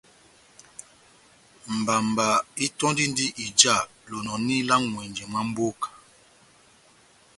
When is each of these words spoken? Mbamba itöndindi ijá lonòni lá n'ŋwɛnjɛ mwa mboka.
Mbamba 1.77 2.27
itöndindi 2.65 3.25
ijá 3.45 3.75
lonòni 4.09 4.55
lá 4.69 4.75
n'ŋwɛnjɛ 4.81 5.23
mwa 5.31 5.41
mboka. 5.49 5.89